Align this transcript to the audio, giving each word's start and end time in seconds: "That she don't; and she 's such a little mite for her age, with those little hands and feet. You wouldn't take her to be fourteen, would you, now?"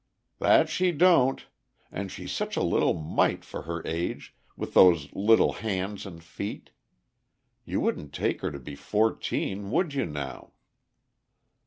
"That 0.39 0.67
she 0.67 0.91
don't; 0.91 1.45
and 1.91 2.11
she 2.11 2.25
's 2.25 2.31
such 2.31 2.57
a 2.57 2.63
little 2.63 2.95
mite 2.95 3.45
for 3.45 3.61
her 3.61 3.85
age, 3.85 4.33
with 4.57 4.73
those 4.73 5.13
little 5.13 5.51
hands 5.53 6.07
and 6.07 6.23
feet. 6.23 6.71
You 7.65 7.81
wouldn't 7.81 8.11
take 8.11 8.41
her 8.41 8.49
to 8.49 8.57
be 8.57 8.73
fourteen, 8.75 9.69
would 9.69 9.93
you, 9.93 10.07
now?" 10.07 10.53